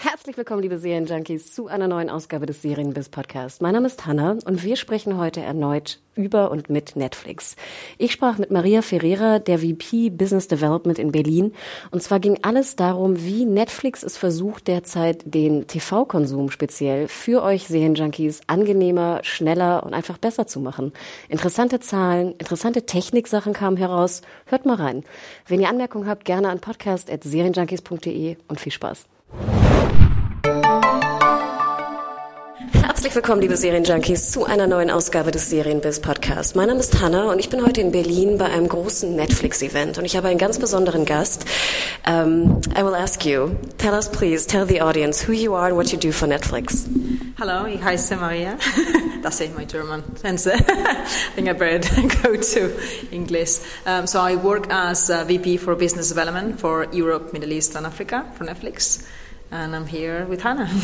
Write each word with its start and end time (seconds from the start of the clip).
Herzlich 0.00 0.36
willkommen, 0.36 0.62
liebe 0.62 0.78
Serienjunkies, 0.78 1.52
zu 1.52 1.66
einer 1.66 1.88
neuen 1.88 2.08
Ausgabe 2.08 2.46
des 2.46 2.62
Serienbiz 2.62 3.08
Podcast. 3.08 3.60
Mein 3.60 3.74
Name 3.74 3.88
ist 3.88 4.06
Hanna 4.06 4.36
und 4.44 4.62
wir 4.62 4.76
sprechen 4.76 5.18
heute 5.18 5.40
erneut 5.40 5.98
über 6.14 6.52
und 6.52 6.70
mit 6.70 6.94
Netflix. 6.94 7.56
Ich 7.98 8.12
sprach 8.12 8.38
mit 8.38 8.52
Maria 8.52 8.82
Ferreira, 8.82 9.40
der 9.40 9.58
VP 9.58 10.10
Business 10.10 10.46
Development 10.46 11.00
in 11.00 11.10
Berlin. 11.10 11.52
Und 11.90 12.00
zwar 12.00 12.20
ging 12.20 12.38
alles 12.42 12.76
darum, 12.76 13.24
wie 13.24 13.44
Netflix 13.44 14.04
es 14.04 14.16
versucht, 14.16 14.68
derzeit 14.68 15.22
den 15.24 15.66
TV-Konsum 15.66 16.52
speziell 16.52 17.08
für 17.08 17.42
euch 17.42 17.66
Serienjunkies 17.66 18.42
angenehmer, 18.46 19.18
schneller 19.24 19.82
und 19.82 19.94
einfach 19.94 20.18
besser 20.18 20.46
zu 20.46 20.60
machen. 20.60 20.92
Interessante 21.28 21.80
Zahlen, 21.80 22.36
interessante 22.38 22.86
Techniksachen 22.86 23.52
kamen 23.52 23.76
heraus. 23.76 24.22
Hört 24.46 24.64
mal 24.64 24.76
rein. 24.76 25.02
Wenn 25.48 25.60
ihr 25.60 25.68
Anmerkungen 25.68 26.06
habt, 26.06 26.24
gerne 26.24 26.50
an 26.50 26.60
podcast.serienjunkies.de 26.60 28.36
und 28.46 28.60
viel 28.60 28.72
Spaß. 28.72 29.08
Herzlich 33.08 33.24
willkommen, 33.24 33.40
liebe 33.40 33.56
Serienjunkies, 33.56 34.32
zu 34.32 34.44
einer 34.44 34.66
neuen 34.66 34.90
Ausgabe 34.90 35.30
des 35.30 35.48
Serienbiz 35.48 35.98
Podcast. 35.98 36.56
Mein 36.56 36.68
Name 36.68 36.80
ist 36.80 37.00
Hanna 37.00 37.32
und 37.32 37.38
ich 37.38 37.48
bin 37.48 37.64
heute 37.64 37.80
in 37.80 37.90
Berlin 37.90 38.36
bei 38.36 38.44
einem 38.44 38.68
großen 38.68 39.16
Netflix-Event 39.16 39.96
und 39.96 40.04
ich 40.04 40.14
habe 40.14 40.28
einen 40.28 40.36
ganz 40.36 40.58
besonderen 40.58 41.06
Gast. 41.06 41.46
Um, 42.06 42.60
I 42.76 42.82
will 42.84 42.94
ask 42.94 43.24
you, 43.24 43.52
tell 43.78 43.94
us 43.94 44.10
please, 44.10 44.46
tell 44.46 44.66
the 44.68 44.82
audience 44.82 45.26
who 45.26 45.32
you 45.32 45.54
are 45.54 45.68
and 45.68 45.76
what 45.76 45.90
you 45.90 45.98
do 45.98 46.12
for 46.12 46.28
Netflix. 46.28 46.84
Hello, 47.38 47.64
ich 47.64 47.82
heiße 47.82 48.16
Maria. 48.16 48.58
That's 49.22 49.40
it, 49.40 49.56
my 49.56 49.64
German. 49.64 50.02
Uh, 50.22 50.28
I 50.28 51.06
think 51.34 51.48
I 51.48 51.54
better 51.54 52.02
go 52.22 52.36
to 52.36 52.70
English. 53.10 53.60
Um, 53.86 54.06
so 54.06 54.20
I 54.20 54.36
work 54.36 54.66
as 54.68 55.08
VP 55.08 55.56
for 55.56 55.74
Business 55.76 56.10
Development 56.10 56.60
for 56.60 56.86
Europe, 56.92 57.32
Middle 57.32 57.54
East, 57.54 57.74
and 57.74 57.86
Africa 57.86 58.26
for 58.34 58.44
Netflix. 58.44 59.02
And 59.50 59.74
I'm 59.74 59.86
here 59.86 60.26
with 60.26 60.42
Hannah. 60.42 60.70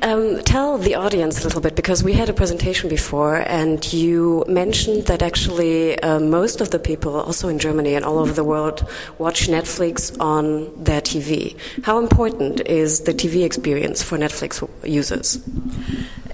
Um, 0.00 0.40
tell 0.44 0.78
the 0.78 0.94
audience 0.94 1.40
a 1.40 1.44
little 1.44 1.60
bit 1.60 1.74
because 1.74 2.04
we 2.04 2.12
had 2.12 2.28
a 2.28 2.32
presentation 2.32 2.88
before 2.88 3.38
and 3.48 3.92
you 3.92 4.44
mentioned 4.46 5.06
that 5.06 5.22
actually 5.22 5.98
uh, 5.98 6.20
most 6.20 6.60
of 6.60 6.70
the 6.70 6.78
people, 6.78 7.16
also 7.16 7.48
in 7.48 7.58
Germany 7.58 7.96
and 7.96 8.04
all 8.04 8.20
over 8.20 8.32
the 8.32 8.44
world, 8.44 8.88
watch 9.18 9.48
Netflix 9.48 10.16
on 10.20 10.72
their 10.82 11.00
TV. 11.00 11.56
How 11.82 11.98
important 11.98 12.60
is 12.60 13.00
the 13.00 13.12
TV 13.12 13.44
experience 13.44 14.00
for 14.00 14.16
Netflix 14.16 14.66
users? 14.84 15.40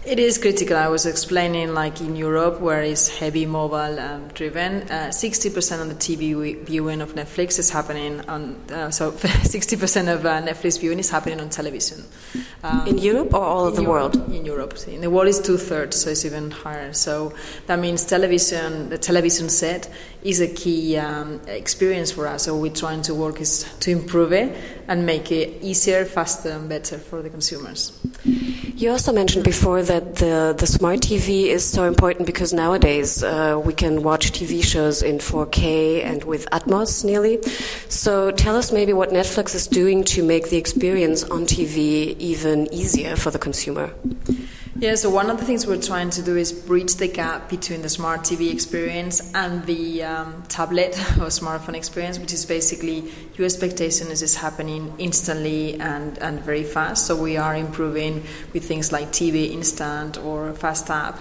It 0.07 0.19
is 0.19 0.37
critical. 0.37 0.77
I 0.77 0.89
was 0.89 1.07
explaining, 1.07 1.73
like 1.73 2.03
in 2.03 2.15
Europe, 2.15 2.61
where 2.61 2.83
it's 2.83 3.09
heavy 3.09 3.47
mobile 3.47 3.99
um, 3.99 4.29
driven, 4.35 4.83
uh, 4.83 5.09
60% 5.09 5.81
of 5.81 5.89
the 5.89 5.95
TV 5.95 6.63
viewing 6.63 7.01
of 7.01 7.15
Netflix 7.15 7.59
is 7.59 7.71
happening 7.71 8.21
on, 8.29 8.57
uh, 8.71 8.91
so 8.91 9.13
60% 9.13 10.15
of 10.15 10.27
uh, 10.27 10.43
Netflix 10.43 10.79
viewing 10.79 10.99
is 10.99 11.09
happening 11.09 11.41
on 11.41 11.49
television. 11.49 12.05
Um, 12.63 12.87
In 12.87 12.99
Europe 12.99 13.33
or 13.33 13.43
all 13.43 13.67
of 13.67 13.77
the 13.77 13.83
Europe, 13.83 14.15
world? 14.15 14.35
In 14.35 14.45
Europe. 14.45 14.77
In 14.87 15.01
the 15.01 15.09
world, 15.09 15.29
is 15.29 15.41
two 15.41 15.57
thirds, 15.57 15.97
so 16.03 16.11
it's 16.11 16.27
even 16.27 16.51
higher. 16.51 16.93
So 16.93 17.33
that 17.67 17.79
means 17.79 18.05
television, 18.05 18.91
the 18.91 18.99
television 18.99 19.49
set 19.49 19.91
is 20.23 20.39
a 20.39 20.49
key 20.49 20.99
um, 20.99 21.41
experience 21.47 22.13
for 22.13 22.27
us. 22.27 22.43
So 22.43 22.59
we're 22.59 22.75
trying 22.75 23.01
to 23.03 23.15
work 23.15 23.41
is 23.41 23.65
to 23.81 23.91
improve 23.91 24.35
it 24.35 24.55
and 24.87 25.07
make 25.07 25.33
it 25.33 25.63
easier, 25.63 26.05
faster, 26.05 26.51
and 26.51 26.69
better 26.69 26.99
for 26.99 27.23
the 27.23 27.31
consumers. 27.31 27.99
You 28.77 28.91
also 28.91 29.13
mentioned 29.13 29.45
before 29.45 29.85
that 29.85 30.17
the, 30.17 30.53
the 30.59 30.67
smart 30.67 30.99
TV 30.99 31.47
is 31.47 31.65
so 31.65 31.85
important 31.85 32.27
because 32.27 32.53
nowadays 32.53 33.23
uh, 33.23 33.61
we 33.65 33.73
can 33.73 34.03
watch 34.03 34.33
TV 34.33 34.65
shows 34.65 35.01
in 35.01 35.19
4K 35.19 36.05
and 36.05 36.25
with 36.25 36.51
Atmos 36.51 37.05
nearly. 37.05 37.41
So 37.89 38.33
tell 38.33 38.57
us 38.57 38.73
maybe 38.73 38.93
what 38.93 39.11
Netflix 39.11 39.55
is 39.55 39.69
doing 39.69 40.03
to 40.05 40.25
make 40.25 40.51
the 40.51 40.57
experience 40.57 41.23
on 41.23 41.47
TV 41.47 42.19
even 42.19 42.67
easier 42.75 43.15
for 43.15 43.31
the 43.31 43.39
consumer. 43.39 43.95
Yeah, 44.85 44.97
so 44.97 45.09
one 45.09 45.31
of 45.31 45.39
the 45.39 45.47
things 45.47 45.67
we're 45.67 45.81
trying 45.81 46.11
to 46.11 46.21
do 46.21 46.37
is 46.37 46.53
bridge 46.53 46.97
the 46.97 47.09
gap 47.09 47.49
between 47.49 47.81
the 47.81 47.89
smart 47.89 48.21
TV 48.21 48.53
experience 48.53 49.33
and 49.35 49.65
the 49.65 50.03
um, 50.05 50.43
tablet 50.49 50.89
or 51.17 51.33
smartphone 51.33 51.75
experience, 51.75 52.19
which 52.19 52.35
is 52.35 52.45
basically 52.45 53.11
your 53.35 53.47
expectation 53.47 54.09
is 54.09 54.21
this 54.21 54.35
happening 54.35 54.93
instantly 54.99 55.81
and, 55.81 56.19
and 56.19 56.41
very 56.41 56.65
fast. 56.65 57.07
So 57.07 57.17
we 57.17 57.39
are 57.39 57.57
improving 57.57 58.25
with 58.53 58.69
things 58.69 58.93
like 58.93 59.09
TV 59.09 59.53
Instant 59.53 60.19
or 60.19 60.53
Fast 60.53 60.91
App. 60.91 61.17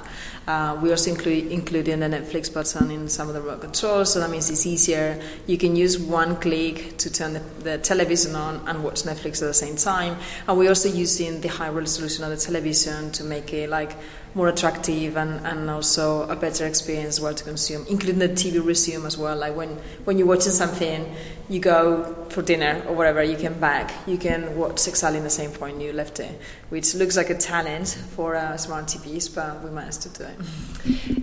Uh, 0.46 0.78
we 0.82 0.90
also 0.90 1.10
include 1.10 1.52
including 1.52 2.00
the 2.02 2.08
Netflix 2.08 2.54
button 2.54 2.92
in 2.92 3.08
some 3.08 3.30
of 3.30 3.34
the 3.34 3.42
remote 3.42 3.62
controls, 3.62 4.14
so 4.14 4.20
that 4.20 4.30
means 4.30 4.50
it's 4.50 4.66
easier. 4.66 5.22
You 5.48 5.58
can 5.58 5.76
use 5.76 5.98
one 5.98 6.36
click 6.36 6.98
to 6.98 7.12
turn 7.12 7.34
the, 7.34 7.40
the 7.40 7.78
television 7.78 8.36
on 8.36 8.68
and 8.68 8.84
watch 8.84 9.04
Netflix 9.04 9.42
at 9.42 9.48
the 9.48 9.54
same 9.54 9.78
time. 9.78 10.18
And 10.48 10.58
we're 10.58 10.70
also 10.70 10.90
using 10.90 11.42
the 11.42 11.48
high 11.48 11.70
resolution 11.70 12.24
of 12.26 12.30
the 12.30 12.38
television 12.38 13.12
to 13.14 13.24
make 13.24 13.54
it 13.54 13.70
like 13.70 13.96
more 14.36 14.48
attractive 14.48 15.16
and, 15.16 15.46
and 15.46 15.70
also 15.70 16.28
a 16.30 16.36
better 16.36 16.66
experience 16.66 17.16
as 17.16 17.22
well 17.22 17.34
to 17.34 17.44
consume, 17.44 17.86
including 17.90 18.20
the 18.20 18.30
TV 18.30 18.66
resume 18.66 19.06
as 19.06 19.18
well. 19.18 19.36
Like 19.38 19.56
when, 19.56 19.70
when 20.06 20.18
you're 20.18 20.28
watching 20.28 20.52
something, 20.52 21.14
you 21.50 21.60
go 21.60 22.26
for 22.30 22.42
dinner 22.42 22.82
or 22.88 22.96
whatever, 22.96 23.22
you 23.22 23.38
can 23.38 23.54
back, 23.60 23.94
you 24.08 24.18
can 24.18 24.58
watch 24.58 24.88
exactly 24.88 25.18
in 25.18 25.24
the 25.24 25.30
same 25.30 25.52
point 25.52 25.80
you 25.82 25.92
left 25.92 26.20
it, 26.20 26.40
which 26.70 26.96
looks 26.96 27.18
like 27.18 27.30
a 27.30 27.38
challenge 27.38 27.94
for 27.94 28.36
uh, 28.36 28.56
smart 28.58 28.86
TVs, 28.86 29.34
but 29.34 29.62
we 29.62 29.70
managed 29.70 30.02
to 30.04 30.10
do 30.10 30.24
it. 30.24 30.38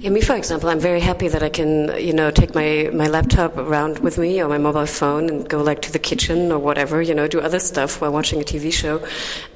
Yeah, 0.00 0.10
me, 0.10 0.20
for 0.20 0.36
example, 0.36 0.68
I'm 0.68 0.78
very 0.78 1.00
happy 1.00 1.28
that 1.28 1.42
I 1.42 1.48
can, 1.48 1.98
you 1.98 2.12
know, 2.12 2.30
take 2.30 2.54
my, 2.54 2.90
my 2.92 3.08
laptop 3.08 3.56
around 3.56 3.98
with 4.00 4.18
me 4.18 4.42
or 4.42 4.48
my 4.48 4.58
mobile 4.58 4.86
phone 4.86 5.28
and 5.28 5.48
go 5.48 5.62
like 5.62 5.82
to 5.82 5.92
the 5.92 5.98
kitchen 5.98 6.52
or 6.52 6.58
whatever, 6.58 7.02
you 7.02 7.14
know, 7.14 7.26
do 7.26 7.40
other 7.40 7.58
stuff 7.58 8.00
while 8.00 8.12
watching 8.12 8.40
a 8.40 8.44
TV 8.44 8.72
show. 8.72 9.04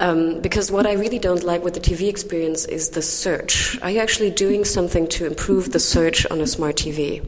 Um, 0.01 0.41
because 0.41 0.73
what 0.73 0.87
I 0.87 0.95
really 0.95 1.19
don't 1.19 1.43
like 1.43 1.63
with 1.63 1.75
the 1.75 1.81
TV 1.81 2.09
experience 2.09 2.65
is 2.65 2.91
the 2.91 3.03
search. 3.03 3.44
Are 3.83 3.91
you 3.91 4.01
actually 4.01 4.31
doing 4.31 4.65
something 4.65 5.09
to 5.09 5.27
improve 5.27 5.73
the 5.73 5.81
search 5.81 6.27
on 6.31 6.41
a 6.41 6.47
smart 6.47 6.77
TV? 6.77 7.23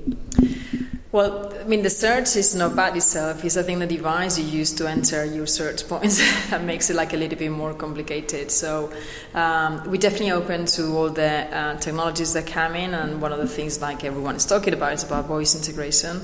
Well, 1.16 1.50
I 1.58 1.64
mean, 1.64 1.82
the 1.82 1.88
search 1.88 2.36
is 2.36 2.54
not 2.54 2.76
bad 2.76 2.94
itself. 2.94 3.42
It's, 3.42 3.56
I 3.56 3.62
think, 3.62 3.78
the 3.78 3.86
device 3.86 4.38
you 4.38 4.44
use 4.44 4.72
to 4.74 4.86
enter 4.86 5.24
your 5.24 5.46
search 5.46 5.88
points 5.88 6.18
that 6.50 6.62
makes 6.62 6.90
it 6.90 6.96
like 6.96 7.14
a 7.14 7.16
little 7.16 7.38
bit 7.38 7.50
more 7.50 7.72
complicated. 7.72 8.50
So, 8.50 8.92
um, 9.32 9.90
we're 9.90 9.96
definitely 9.96 10.32
open 10.32 10.66
to 10.66 10.94
all 10.94 11.08
the 11.08 11.56
uh, 11.56 11.78
technologies 11.78 12.34
that 12.34 12.46
come 12.46 12.74
in, 12.74 12.92
and 12.92 13.22
one 13.22 13.32
of 13.32 13.38
the 13.38 13.48
things 13.48 13.80
like 13.80 14.04
everyone 14.04 14.36
is 14.36 14.44
talking 14.44 14.74
about 14.74 14.92
is 14.92 15.04
about 15.04 15.24
voice 15.24 15.54
integration. 15.54 16.20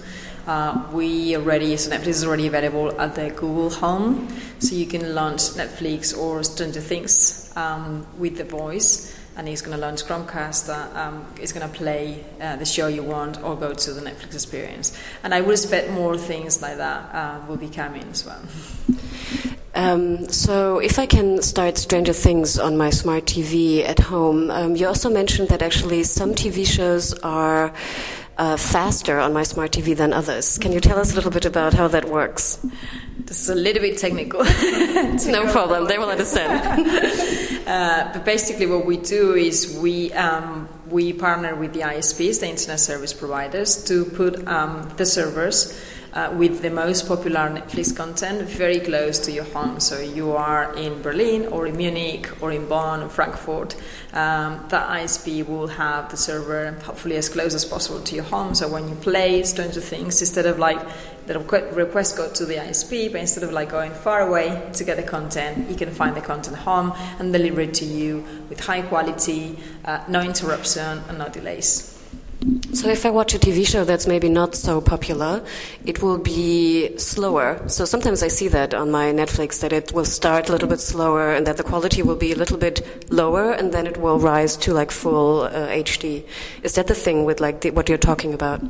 Uh, 0.47 0.87
we 0.93 1.37
already, 1.37 1.75
so 1.79 1.91
Netflix 1.91 2.09
is 2.09 2.25
already 2.25 2.47
available 2.47 3.01
at 3.01 3.15
the 3.15 3.31
Google 3.31 3.71
Home, 3.71 4.29
so 4.59 4.75
you 4.75 4.85
can 4.85 5.15
launch 5.15 5.41
Netflix 5.57 6.15
or 6.15 6.45
Stranger 6.45 6.81
Things 6.81 7.51
um, 7.57 8.07
with 8.19 8.37
the 8.37 8.45
voice 8.45 9.17
and 9.37 9.49
he's 9.49 9.63
going 9.63 9.75
to 9.75 9.81
launch 9.81 10.05
Chromecast 10.05 10.69
um, 10.95 11.27
is 11.41 11.53
going 11.53 11.69
to 11.69 11.75
play 11.75 12.25
uh, 12.41 12.57
the 12.57 12.65
show 12.65 12.87
you 12.87 13.03
want 13.03 13.43
or 13.43 13.57
go 13.57 13.73
to 13.73 13.93
the 13.93 14.01
Netflix 14.01 14.35
experience. 14.35 14.97
And 15.23 15.35
I 15.35 15.41
would 15.41 15.53
expect 15.53 15.91
more 15.91 16.17
things 16.19 16.61
like 16.63 16.77
that 16.77 17.15
uh, 17.15 17.41
will 17.47 17.57
be 17.57 17.69
coming 17.69 18.05
as 18.11 18.25
well. 18.27 18.43
Um, 19.75 20.29
so, 20.29 20.81
if 20.81 20.99
I 20.99 21.07
can 21.07 21.41
start 21.41 21.79
Stranger 21.79 22.13
Things 22.13 22.59
on 22.59 22.77
my 22.77 22.91
smart 22.91 23.25
TV 23.25 23.83
at 23.89 23.99
home, 23.99 24.51
um, 24.51 24.77
you 24.77 24.87
also 24.87 25.09
mentioned 25.09 25.49
that 25.49 25.63
actually 25.63 26.03
some 26.03 26.35
TV 26.35 26.67
shows 26.67 27.15
are 27.21 27.73
uh, 28.37 28.57
faster 28.59 29.19
on 29.19 29.33
my 29.33 29.45
smart 29.45 29.71
TV 29.71 29.97
than 29.97 30.13
others. 30.13 30.59
Can 30.59 30.73
you 30.73 30.81
tell 30.81 30.99
us 30.99 31.13
a 31.13 31.15
little 31.15 31.31
bit 31.31 31.47
about 31.47 31.73
how 31.73 31.89
that 31.89 32.05
works? 32.05 32.59
This 33.33 33.45
is 33.45 33.49
a 33.49 33.55
little 33.55 33.81
bit 33.81 33.97
technical. 33.97 34.45
no 34.45 35.51
problem, 35.51 35.87
they 35.89 35.97
will 35.97 36.11
understand. 36.11 37.67
uh, 37.67 38.11
but 38.13 38.27
basically, 38.27 38.67
what 38.67 38.85
we 38.85 38.99
do 38.99 39.33
is 39.33 39.75
we 39.81 40.13
um, 40.13 40.69
we 40.91 41.15
partner 41.15 41.55
with 41.55 41.73
the 41.73 41.81
ISPs, 41.81 42.41
the 42.41 42.51
internet 42.51 42.79
service 42.79 43.15
providers, 43.15 43.85
to 43.85 44.05
put 44.05 44.47
um, 44.47 44.87
the 44.99 45.07
servers 45.07 45.73
uh, 46.13 46.33
with 46.37 46.63
the 46.63 46.71
most 46.71 47.09
popular 47.09 47.49
Netflix 47.49 47.95
content 47.97 48.43
very 48.49 48.81
close 48.81 49.19
to 49.21 49.33
your 49.33 49.45
home. 49.45 49.81
So 49.81 50.01
you 50.01 50.33
are 50.33 50.75
in 50.77 51.03
Berlin 51.03 51.47
or 51.47 51.67
in 51.67 51.77
Munich 51.77 52.31
or 52.43 52.53
in 52.53 52.67
Bonn 52.69 53.03
or 53.03 53.09
Frankfurt. 53.09 53.75
Um, 54.13 54.65
that 54.69 54.89
ISP 54.91 55.47
will 55.47 55.69
have 55.69 56.11
the 56.11 56.17
server 56.17 56.73
hopefully 56.85 57.17
as 57.17 57.29
close 57.29 57.55
as 57.55 57.65
possible 57.65 58.01
to 58.01 58.15
your 58.15 58.25
home. 58.25 58.55
So 58.55 58.69
when 58.69 58.89
you 58.89 58.95
play 58.97 59.43
Stranger 59.43 59.81
Things, 59.81 60.21
instead 60.21 60.47
of 60.47 60.59
like 60.59 60.81
the 61.27 61.39
request 61.39 62.17
go 62.17 62.31
to 62.31 62.45
the 62.45 62.57
ISP, 62.57 63.13
but 63.13 63.21
instead 63.21 63.45
of 63.45 63.53
like 63.53 63.71
going 63.71 63.93
far 63.93 64.21
away 64.21 64.71
to 64.75 64.85
get 64.85 64.97
the 64.97 65.03
content, 65.03 65.71
you 65.71 65.77
can 65.77 65.91
find 65.91 66.17
the 66.17 66.21
content 66.21 66.57
home 66.57 66.93
and 67.19 67.33
deliver 67.33 67.61
it 67.61 67.75
to 67.75 67.85
you 67.85 68.25
with 68.49 68.61
high 68.61 68.83
quality, 68.83 69.57
uh, 69.85 70.05
no 70.09 70.21
interruption, 70.21 71.03
and 71.09 71.19
no 71.19 71.29
delays. 71.29 71.92
So 72.73 72.89
if 72.89 73.07
I 73.07 73.11
watch 73.11 73.35
a 73.35 73.39
TV 73.39 73.65
show 73.65 73.85
that's 73.85 74.07
maybe 74.07 74.29
not 74.29 74.57
so 74.57 74.81
popular, 74.81 75.45
it 75.85 76.03
will 76.03 76.19
be 76.19 76.97
slower. 76.99 77.63
So 77.69 77.85
sometimes 77.85 78.23
I 78.23 78.29
see 78.29 78.49
that 78.49 78.75
on 78.75 78.91
my 78.91 79.13
Netflix 79.13 79.61
that 79.61 79.73
it 79.73 79.93
will 79.93 80.05
start 80.05 80.49
a 80.49 80.53
little 80.53 80.69
bit 80.69 80.81
slower 80.81 81.33
and 81.33 81.47
that 81.47 81.57
the 81.57 81.63
quality 81.63 82.03
will 82.03 82.17
be 82.17 82.33
a 82.33 82.37
little 82.37 82.59
bit 82.59 82.85
lower 83.13 83.53
and 83.53 83.73
then 83.73 83.87
it 83.87 83.99
will 83.99 84.19
rise 84.19 84.57
to 84.57 84.73
like 84.73 84.91
full 84.91 85.43
uh, 85.43 85.69
HD. 85.69 86.27
Is 86.65 86.75
that 86.75 86.89
the 86.89 86.95
thing 86.95 87.25
with 87.25 87.41
like 87.41 87.61
the, 87.61 87.71
what 87.71 87.89
you're 87.89 87.99
talking 87.99 88.35
about? 88.35 88.61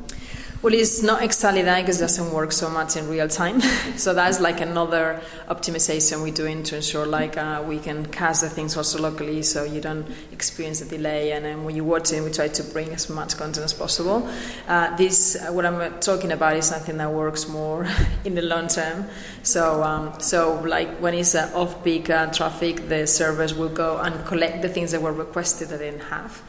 Well, 0.63 0.75
it's 0.75 1.03
not 1.03 1.25
exactly 1.25 1.63
that 1.63 1.81
because 1.81 1.99
it 1.99 2.05
doesn't 2.05 2.33
work 2.33 2.53
so 2.53 2.71
much 2.71 2.97
in 2.97 3.09
real 3.09 3.27
time. 3.27 3.61
so 3.97 4.15
that's 4.15 4.39
like 4.39 4.61
another 4.61 5.21
optimization 5.49 6.23
we're 6.23 6.33
doing 6.33 6.63
to 6.63 6.77
ensure 6.77 7.05
like 7.05 7.37
uh, 7.37 7.65
we 7.67 7.81
can 7.81 8.07
cast 8.07 8.43
the 8.43 8.49
things 8.49 8.77
also 8.77 9.01
locally 9.01 9.43
so 9.43 9.65
you 9.65 9.81
don't 9.81 10.07
experience 10.31 10.79
the 10.79 10.87
delay. 10.87 11.33
And 11.33 11.45
then 11.45 11.65
when 11.65 11.75
you 11.75 11.83
watch 11.83 12.13
it, 12.13 12.23
we 12.23 12.31
try 12.31 12.47
to 12.47 12.63
bring 12.63 12.91
as 12.91 13.11
much 13.11 13.37
content 13.37 13.65
as 13.65 13.73
possible. 13.73 14.31
Uh, 14.69 14.95
this, 14.95 15.35
uh, 15.35 15.53
what 15.53 15.67
I'm 15.67 15.99
talking 15.99 16.31
about, 16.31 16.57
is 16.57 16.67
something 16.67 16.97
that 16.99 17.11
works 17.11 17.49
more 17.49 17.89
in 18.25 18.37
the 18.37 18.43
long 18.43 18.69
term. 18.69 19.09
So, 19.43 19.83
um, 19.83 20.21
so 20.21 20.61
like 20.61 20.89
when 20.99 21.15
it's 21.15 21.35
uh, 21.35 21.51
off-peak 21.57 22.09
uh, 22.09 22.27
traffic, 22.33 22.89
the 22.89 23.09
servers 23.09 23.53
will 23.53 23.69
go 23.69 23.99
and 23.99 24.25
collect 24.27 24.63
the 24.63 24.69
things 24.69 24.93
that 24.93 25.03
were 25.03 25.13
requested 25.13 25.71
that 25.71 25.81
they 25.81 25.91
didn't 25.91 26.05
have. 26.05 26.41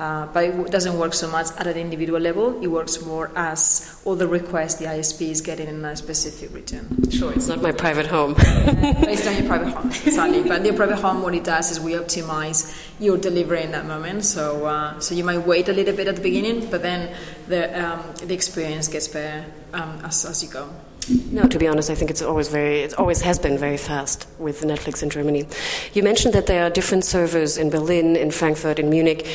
Uh, 0.00 0.24
but 0.32 0.44
it 0.44 0.70
doesn't 0.70 0.98
work 0.98 1.12
so 1.12 1.28
much 1.28 1.48
at 1.58 1.66
an 1.66 1.76
individual 1.76 2.18
level. 2.18 2.58
It 2.62 2.68
works 2.68 3.04
more 3.04 3.30
as 3.36 4.00
all 4.06 4.16
the 4.16 4.26
requests 4.26 4.76
the 4.76 4.86
ISP 4.86 5.28
is 5.28 5.42
getting 5.42 5.68
in 5.68 5.84
a 5.84 5.94
specific 5.94 6.54
region. 6.54 7.10
Sure, 7.10 7.30
it's 7.34 7.48
not 7.48 7.60
my 7.60 7.72
private 7.72 8.06
home. 8.06 8.34
it's 8.38 9.26
not 9.26 9.38
your 9.38 9.46
private 9.46 9.74
home, 9.74 9.90
exactly. 9.90 10.42
But 10.42 10.64
your 10.64 10.72
private 10.72 10.96
home, 10.96 11.20
what 11.20 11.34
it 11.34 11.44
does 11.44 11.70
is 11.70 11.80
we 11.80 11.92
optimize 11.92 12.74
your 12.98 13.18
delivery 13.18 13.62
in 13.62 13.72
that 13.72 13.84
moment. 13.84 14.24
So, 14.24 14.64
uh, 14.64 14.98
so 15.00 15.14
you 15.14 15.22
might 15.22 15.46
wait 15.46 15.68
a 15.68 15.74
little 15.74 15.94
bit 15.94 16.08
at 16.08 16.16
the 16.16 16.22
beginning, 16.22 16.70
but 16.70 16.80
then 16.80 17.14
the 17.48 17.68
um, 17.84 18.00
the 18.24 18.32
experience 18.32 18.88
gets 18.88 19.06
better 19.06 19.44
um, 19.74 20.00
as 20.02 20.24
as 20.24 20.42
you 20.42 20.48
go. 20.48 20.70
No, 21.08 21.44
to 21.44 21.58
be 21.58 21.66
honest, 21.66 21.90
I 21.90 21.94
think 21.94 22.10
it's 22.10 22.22
always 22.22 22.48
very, 22.48 22.80
it 22.80 22.94
always 22.94 23.20
has 23.22 23.38
been 23.38 23.58
very 23.58 23.76
fast 23.76 24.26
with 24.38 24.62
Netflix 24.62 25.02
in 25.02 25.10
Germany. 25.10 25.46
You 25.92 26.02
mentioned 26.02 26.34
that 26.34 26.46
there 26.46 26.64
are 26.64 26.70
different 26.70 27.04
servers 27.04 27.56
in 27.56 27.70
Berlin, 27.70 28.16
in 28.16 28.30
Frankfurt, 28.30 28.78
in 28.78 28.90
Munich. 28.90 29.26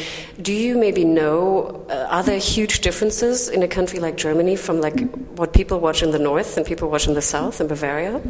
Do 0.41 0.53
you 0.53 0.77
maybe 0.77 1.03
know, 1.03 1.85
uh, 1.89 2.07
are 2.09 2.23
there 2.23 2.39
huge 2.39 2.81
differences 2.81 3.49
in 3.49 3.63
a 3.63 3.67
country 3.67 3.99
like 3.99 4.15
Germany 4.15 4.55
from 4.55 4.79
like 4.79 4.99
what 5.35 5.53
people 5.53 5.79
watch 5.79 6.03
in 6.03 6.11
the 6.11 6.19
north 6.19 6.57
and 6.57 6.65
people 6.65 6.89
watch 6.89 7.07
in 7.07 7.13
the 7.13 7.21
south, 7.21 7.59
in 7.59 7.67
Bavaria? 7.67 8.21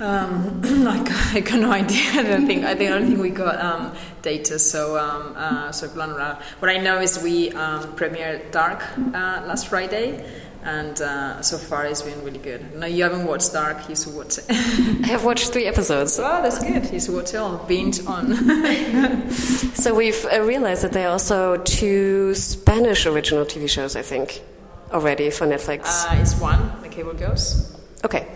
Um, 0.00 0.60
I, 0.86 1.02
got, 1.02 1.34
I, 1.34 1.40
got, 1.40 1.60
no 1.60 1.72
idea. 1.82 2.02
I 2.12 2.22
don't 2.22 2.46
think. 2.46 2.64
I 2.64 2.74
don't 2.74 3.06
think 3.06 3.20
we 3.20 3.30
got 3.30 3.60
um, 3.60 3.94
data. 4.22 4.58
So, 4.58 4.96
um, 4.96 5.34
uh, 5.36 5.72
so 5.72 5.88
what 5.88 6.70
I 6.70 6.76
know 6.78 7.00
is 7.00 7.20
we 7.22 7.50
um, 7.52 7.96
premiered 7.96 8.52
Dark 8.52 8.84
uh, 8.96 9.42
last 9.46 9.66
Friday, 9.68 10.24
and 10.64 11.00
uh, 11.00 11.40
so 11.42 11.56
far 11.56 11.86
it's 11.86 12.02
been 12.02 12.22
really 12.24 12.38
good. 12.38 12.74
No, 12.74 12.86
you 12.86 13.02
haven't 13.02 13.26
watched 13.26 13.52
Dark, 13.52 13.88
you 13.88 13.96
should 13.96 14.14
watch 14.14 14.38
it. 14.38 14.44
I 14.50 15.08
have 15.08 15.24
watched 15.24 15.52
three 15.52 15.66
episodes. 15.66 16.18
Oh, 16.18 16.42
that's 16.42 16.62
good. 16.62 16.92
You 16.92 17.00
should 17.00 17.14
watch 17.14 17.34
it 17.34 17.36
all. 17.36 17.58
Binge 17.58 18.04
on. 18.06 19.30
so 19.30 19.94
we've 19.94 20.24
uh, 20.32 20.40
realized 20.42 20.82
that 20.82 20.92
there 20.92 21.08
are 21.08 21.12
also 21.12 21.56
two 21.58 22.34
Spanish 22.34 23.06
original 23.06 23.44
TV 23.44 23.68
shows, 23.68 23.96
I 23.96 24.02
think, 24.02 24.42
already 24.92 25.30
for 25.30 25.46
Netflix. 25.46 26.04
Uh, 26.06 26.20
it's 26.20 26.38
one, 26.40 26.82
The 26.82 26.88
Cable 26.88 27.14
Girls. 27.14 27.76
Okay. 28.04 28.26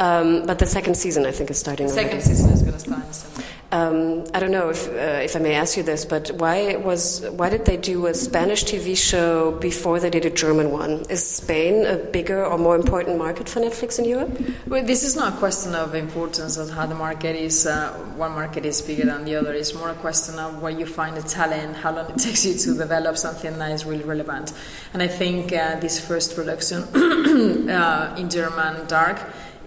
Um, 0.00 0.46
but 0.46 0.58
the 0.58 0.66
second 0.66 0.96
season, 0.96 1.26
I 1.26 1.30
think, 1.30 1.50
is 1.50 1.58
starting. 1.58 1.86
The 1.86 1.92
second 1.92 2.10
already. 2.10 2.24
season 2.24 2.50
is 2.50 2.62
going 2.62 2.72
to 2.74 2.80
start 2.80 3.04
in 3.04 3.44
um, 3.72 4.24
I 4.34 4.38
don't 4.38 4.50
know 4.50 4.68
if, 4.68 4.86
uh, 4.88 5.24
if 5.24 5.34
I 5.34 5.38
may 5.38 5.54
ask 5.54 5.78
you 5.78 5.82
this, 5.82 6.04
but 6.04 6.30
why 6.32 6.76
was 6.76 7.24
why 7.30 7.48
did 7.48 7.64
they 7.64 7.78
do 7.78 8.06
a 8.06 8.12
Spanish 8.12 8.64
TV 8.64 8.94
show 8.94 9.52
before 9.52 9.98
they 9.98 10.10
did 10.10 10.26
a 10.26 10.30
German 10.30 10.70
one? 10.70 11.06
Is 11.08 11.26
Spain 11.26 11.86
a 11.86 11.96
bigger 11.96 12.44
or 12.44 12.58
more 12.58 12.76
important 12.76 13.16
market 13.16 13.48
for 13.48 13.60
Netflix 13.60 13.98
in 13.98 14.04
Europe? 14.04 14.38
Well, 14.66 14.84
this 14.84 15.02
is 15.02 15.16
not 15.16 15.32
a 15.32 15.36
question 15.38 15.74
of 15.74 15.94
importance 15.94 16.58
of 16.58 16.68
how 16.68 16.84
the 16.84 16.94
market 16.94 17.34
is. 17.34 17.66
Uh, 17.66 17.94
one 18.16 18.32
market 18.32 18.66
is 18.66 18.82
bigger 18.82 19.06
than 19.06 19.24
the 19.24 19.36
other. 19.36 19.54
It's 19.54 19.74
more 19.74 19.88
a 19.88 19.94
question 19.94 20.38
of 20.38 20.60
where 20.60 20.72
you 20.72 20.84
find 20.84 21.16
the 21.16 21.22
talent, 21.22 21.76
how 21.76 21.92
long 21.92 22.10
it 22.10 22.18
takes 22.26 22.44
you 22.44 22.52
to 22.52 22.76
develop 22.76 23.16
something 23.16 23.56
that 23.58 23.72
is 23.72 23.86
really 23.86 24.04
relevant. 24.04 24.52
And 24.92 25.02
I 25.02 25.08
think 25.08 25.50
uh, 25.54 25.80
this 25.80 25.98
first 25.98 26.36
production 26.36 26.82
uh, 27.70 28.14
in 28.18 28.28
German, 28.28 28.86
Dark 28.86 29.18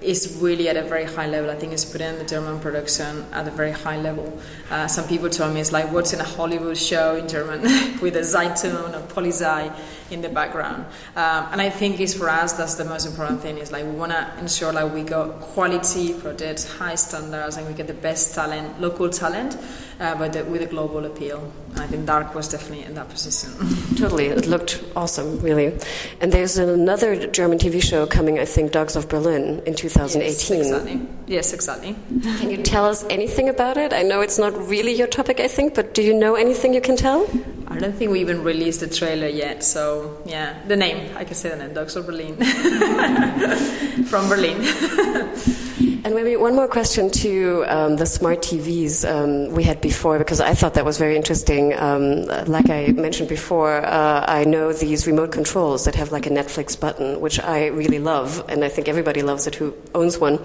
is 0.02 0.38
really 0.42 0.70
at 0.70 0.78
a 0.78 0.84
very 0.84 1.06
high 1.06 1.28
level. 1.28 1.50
I 1.50 1.56
think 1.56 1.74
it's 1.74 1.86
putting 1.86 2.18
the 2.18 2.26
German 2.26 2.60
production 2.60 3.26
at 3.32 3.48
a 3.48 3.52
very 3.52 3.72
high 3.72 3.98
level. 3.98 4.40
Uh, 4.70 4.88
some 4.88 5.08
people 5.08 5.30
told 5.30 5.54
me 5.54 5.62
it's 5.62 5.72
like 5.72 5.92
watching 5.92 6.20
a 6.20 6.24
Hollywood 6.24 6.78
show 6.78 7.16
in 7.16 7.28
German 7.28 7.62
with 8.02 8.16
a 8.16 8.22
Zeitung 8.22 8.94
or 8.94 9.08
Polizei 9.08 9.74
in 10.12 10.22
the 10.22 10.30
background. 10.30 10.86
Um, 11.16 11.48
and 11.52 11.62
I 11.62 11.70
think 11.70 12.00
it's 12.00 12.14
for 12.14 12.30
us 12.30 12.54
that's 12.54 12.76
the 12.76 12.86
most 12.86 13.06
important 13.06 13.42
thing. 13.42 13.58
Is 13.58 13.72
like 13.72 13.86
we 13.86 13.92
want 13.92 14.12
to 14.12 14.32
ensure 14.40 14.72
like 14.72 14.94
we 14.94 15.04
got 15.04 15.40
quality 15.40 16.14
projects, 16.14 16.72
high 16.78 16.96
standards, 16.96 17.58
and 17.58 17.68
we 17.68 17.74
get 17.74 17.88
the 17.88 17.94
best 17.94 18.36
talent, 18.36 18.80
local 18.80 19.10
talent, 19.10 19.58
uh, 20.00 20.16
but 20.16 20.46
with 20.48 20.62
a 20.62 20.66
global 20.66 21.06
appeal. 21.06 21.52
I 21.78 21.88
think 21.88 22.06
Dark 22.06 22.36
was 22.36 22.48
definitely 22.48 22.86
in 22.86 22.96
that 22.96 23.10
position. 23.10 23.52
totally, 23.98 24.28
it 24.28 24.48
looked 24.48 24.84
awesome, 24.96 25.40
really. 25.40 25.78
And 26.22 26.32
there's 26.32 26.58
another 26.58 27.28
German 27.28 27.58
TV 27.58 27.82
show 27.82 28.06
coming, 28.06 28.40
I 28.40 28.46
think, 28.46 28.72
Dogs 28.72 28.96
of 28.96 29.10
Berlin 29.10 29.62
in 29.66 29.76
2018. 29.76 30.22
Yes, 30.22 30.52
exactly. 30.52 31.08
Yes, 31.28 31.54
exactly. 31.54 31.96
Can 32.40 32.50
you 32.50 32.58
tell 32.58 32.86
us 32.86 33.04
anything 33.10 33.50
about 33.50 33.78
it? 33.78 33.94
I 33.94 34.04
know 34.04 34.22
it's 34.22 34.40
not 34.40 34.54
really 34.68 34.94
your 34.94 35.08
topic, 35.08 35.40
I 35.40 35.48
think, 35.48 35.76
but 35.76 35.94
do 35.94 36.02
you 36.02 36.14
know 36.14 36.36
anything 36.36 36.74
you 36.74 36.82
can 36.82 36.96
tell? 36.96 37.28
I 37.68 37.78
don't 37.78 37.96
think 37.96 38.12
we 38.12 38.22
even 38.22 38.44
released 38.44 38.80
the 38.80 38.88
trailer 38.88 39.28
yet, 39.28 39.64
so 39.64 40.22
yeah, 40.26 40.62
the 40.68 40.76
name 40.78 41.16
I 41.18 41.24
can 41.24 41.36
say 41.36 41.50
the 41.50 41.58
name, 41.58 41.74
Dogs 41.74 41.96
of 41.96 42.06
Berlin, 42.06 42.36
from 44.06 44.30
Berlin. 44.30 44.62
And 46.06 46.14
maybe 46.14 46.36
one 46.36 46.54
more 46.54 46.68
question 46.68 47.10
to 47.26 47.66
um, 47.68 47.96
the 47.96 48.06
smart 48.06 48.44
TVs 48.44 49.10
um, 49.10 49.52
we 49.56 49.64
had 49.64 49.82
before, 49.82 50.20
because 50.20 50.40
I 50.40 50.54
thought 50.54 50.76
that 50.76 50.86
was 50.86 51.00
very 51.00 51.16
interesting. 51.16 51.74
Um, 51.74 52.26
like 52.46 52.70
I 52.70 52.90
mentioned 52.92 53.28
before, 53.28 53.84
uh, 53.84 54.24
I 54.28 54.44
know 54.44 54.72
these 54.72 55.08
remote 55.08 55.32
controls 55.32 55.86
that 55.86 55.96
have 55.96 56.12
like 56.12 56.28
a 56.28 56.30
Netflix 56.30 56.80
button, 56.80 57.20
which 57.22 57.40
I 57.40 57.70
really 57.70 57.98
love, 57.98 58.46
and 58.50 58.64
I 58.64 58.70
think 58.70 58.88
everybody 58.88 59.24
loves 59.24 59.48
it 59.48 59.56
who 59.56 59.74
owns 59.96 60.20
one. 60.20 60.38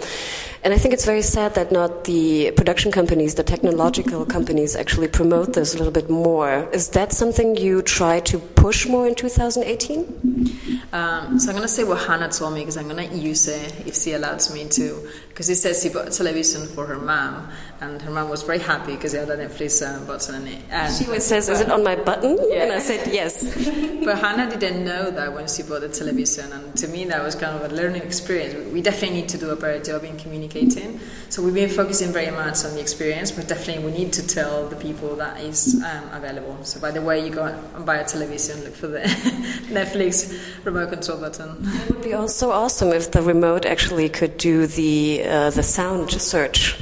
And 0.64 0.72
I 0.72 0.78
think 0.78 0.94
it's 0.94 1.04
very 1.04 1.20
sad 1.20 1.54
that 1.56 1.70
not 1.70 2.04
the 2.04 2.52
production 2.52 2.90
companies, 2.90 3.34
the 3.34 3.44
technological 3.44 4.24
companies, 4.24 4.74
actually 4.74 5.08
promote 5.08 5.52
this 5.52 5.74
a 5.74 5.76
little 5.76 5.92
bit 5.92 6.08
more. 6.08 6.70
Is 6.72 6.88
that 6.90 7.12
something 7.12 7.56
you 7.56 7.82
try 7.82 8.20
to 8.20 8.38
push 8.38 8.86
more 8.86 9.06
in 9.06 9.14
2018? 9.14 10.50
Um, 10.92 11.38
so 11.38 11.50
I'm 11.50 11.56
going 11.56 11.62
to 11.62 11.68
say 11.68 11.84
what 11.84 12.06
Hannah 12.06 12.28
told 12.30 12.54
me 12.54 12.60
because 12.60 12.76
I'm 12.76 12.88
going 12.88 13.08
to 13.08 13.16
use 13.16 13.46
it 13.46 13.86
if 13.86 13.94
she 13.94 14.12
allows 14.12 14.52
me 14.52 14.68
to. 14.68 15.08
Because 15.40 15.48
he 15.48 15.54
says 15.54 15.82
he 15.82 15.88
bought 15.88 16.06
a 16.06 16.10
television 16.10 16.66
for 16.66 16.84
her 16.84 16.98
mom, 16.98 17.48
and 17.80 18.02
her 18.02 18.10
mom 18.10 18.28
was 18.28 18.42
very 18.42 18.58
happy 18.58 18.94
because 18.94 19.12
she 19.12 19.16
had 19.16 19.30
a 19.30 19.38
Netflix 19.38 19.80
uh, 19.80 20.04
button 20.04 20.34
on 20.34 20.46
it. 20.46 20.60
And 20.68 20.94
she 20.94 21.06
always 21.06 21.24
says, 21.24 21.48
"Is 21.48 21.60
it 21.60 21.70
on 21.70 21.82
my 21.82 21.96
button?" 21.96 22.36
Yeah. 22.50 22.64
And 22.64 22.72
I 22.72 22.78
said, 22.78 23.10
"Yes." 23.10 23.42
but 24.04 24.18
Hannah 24.18 24.54
didn't 24.54 24.84
know 24.84 25.10
that 25.10 25.32
when 25.32 25.48
she 25.48 25.62
bought 25.62 25.80
the 25.80 25.88
television, 25.88 26.52
and 26.52 26.76
to 26.76 26.88
me 26.88 27.06
that 27.06 27.22
was 27.22 27.36
kind 27.36 27.56
of 27.56 27.72
a 27.72 27.74
learning 27.74 28.02
experience. 28.02 28.70
We 28.70 28.82
definitely 28.82 29.22
need 29.22 29.30
to 29.30 29.38
do 29.38 29.48
a 29.48 29.56
better 29.56 29.82
job 29.82 30.04
in 30.04 30.18
communicating. 30.18 31.00
So 31.30 31.42
we've 31.42 31.54
been 31.54 31.70
focusing 31.70 32.12
very 32.12 32.30
much 32.30 32.62
on 32.66 32.74
the 32.74 32.80
experience, 32.80 33.30
but 33.30 33.48
definitely 33.48 33.82
we 33.82 33.92
need 33.92 34.12
to 34.12 34.26
tell 34.26 34.68
the 34.68 34.76
people 34.76 35.16
that 35.16 35.40
is 35.40 35.82
um, 35.82 36.12
available. 36.12 36.62
So 36.64 36.80
by 36.80 36.90
the 36.90 37.00
way 37.00 37.24
you 37.24 37.32
go 37.32 37.44
and 37.46 37.86
buy 37.86 37.96
a 37.96 38.04
television, 38.04 38.62
look 38.64 38.74
for 38.74 38.88
the 38.88 38.98
Netflix 39.72 40.36
remote 40.66 40.90
control 40.90 41.18
button. 41.18 41.56
It 41.62 41.88
would 41.88 42.02
be 42.02 42.12
also 42.12 42.50
awesome 42.50 42.92
if 42.92 43.12
the 43.12 43.22
remote 43.22 43.64
actually 43.64 44.10
could 44.10 44.36
do 44.36 44.66
the 44.66 45.29
uh, 45.30 45.50
the 45.50 45.62
sound 45.62 46.10
search 46.10 46.76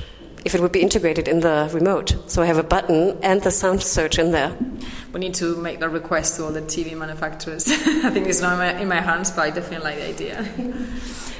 if 0.44 0.54
it 0.54 0.60
would 0.60 0.72
be 0.72 0.80
integrated 0.80 1.28
in 1.28 1.40
the 1.40 1.68
remote. 1.72 2.16
So 2.26 2.42
I 2.42 2.46
have 2.46 2.58
a 2.58 2.62
button 2.62 3.18
and 3.22 3.42
the 3.42 3.50
sound 3.50 3.82
search 3.82 4.18
in 4.18 4.32
there. 4.32 4.56
We 5.12 5.20
need 5.20 5.34
to 5.34 5.56
make 5.56 5.80
that 5.80 5.90
request 5.90 6.36
to 6.36 6.44
all 6.44 6.52
the 6.52 6.62
TV 6.62 6.96
manufacturers. 6.96 7.68
I 7.70 8.10
think 8.10 8.26
it's 8.26 8.40
not 8.40 8.52
in 8.52 8.58
my, 8.58 8.80
in 8.82 8.88
my 8.88 9.00
hands, 9.00 9.30
but 9.30 9.42
I 9.42 9.50
definitely 9.50 9.84
like 9.84 9.96
the 9.98 10.08
idea. 10.08 10.48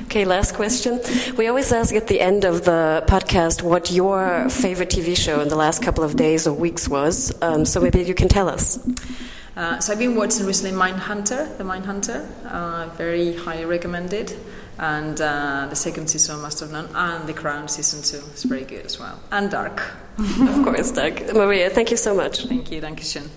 Okay, 0.04 0.24
last 0.24 0.54
question. 0.54 1.00
We 1.36 1.48
always 1.48 1.70
ask 1.72 1.94
at 1.94 2.06
the 2.06 2.20
end 2.20 2.44
of 2.44 2.64
the 2.64 3.04
podcast 3.06 3.62
what 3.62 3.90
your 3.90 4.48
favorite 4.48 4.88
TV 4.88 5.16
show 5.16 5.40
in 5.40 5.48
the 5.48 5.56
last 5.56 5.82
couple 5.82 6.02
of 6.02 6.16
days 6.16 6.46
or 6.46 6.54
weeks 6.54 6.88
was. 6.88 7.32
Um, 7.42 7.64
so 7.64 7.80
maybe 7.80 8.02
you 8.02 8.14
can 8.14 8.28
tell 8.28 8.48
us. 8.48 8.78
Uh, 9.56 9.78
so 9.80 9.92
I've 9.92 9.98
been 9.98 10.14
watching 10.14 10.46
recently 10.46 10.76
Mindhunter, 10.78 11.58
The 11.58 11.64
Mindhunter, 11.64 12.26
uh, 12.46 12.88
very 12.96 13.36
highly 13.36 13.64
recommended. 13.64 14.32
And 14.78 15.20
uh, 15.20 15.66
the 15.68 15.76
second 15.76 16.08
season 16.08 16.36
of 16.36 16.42
Master 16.42 16.64
of 16.64 16.70
None, 16.70 16.88
and 16.94 17.28
The 17.28 17.34
Crown 17.34 17.68
season 17.68 18.02
two 18.02 18.24
is 18.32 18.44
very 18.44 18.64
good 18.64 18.86
as 18.86 18.98
well, 18.98 19.20
and 19.32 19.50
Dark. 19.50 19.82
of 20.18 20.64
course, 20.64 20.90
dark. 20.90 21.32
Maria, 21.32 21.70
thank 21.70 21.90
you 21.90 21.96
so 21.96 22.14
much. 22.14 22.44
Thank 22.46 22.72
you, 22.72 22.80
Dankeschön. 22.80 23.28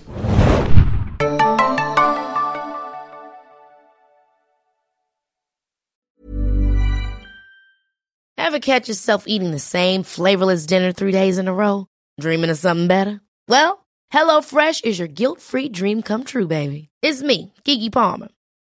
Ever 8.36 8.58
catch 8.58 8.88
yourself 8.88 9.24
eating 9.26 9.50
the 9.52 9.58
same 9.58 10.02
flavorless 10.02 10.66
dinner 10.66 10.92
three 10.92 11.12
days 11.12 11.38
in 11.38 11.48
a 11.48 11.54
row? 11.54 11.86
Dreaming 12.20 12.50
of 12.50 12.58
something 12.58 12.88
better? 12.88 13.20
Well, 13.48 13.86
HelloFresh 14.12 14.84
is 14.84 14.98
your 14.98 15.08
guilt-free 15.08 15.70
dream 15.70 16.02
come 16.02 16.24
true, 16.24 16.46
baby. 16.46 16.88
It's 17.00 17.22
me, 17.22 17.52
Keke 17.64 17.92
Palmer. 17.92 18.28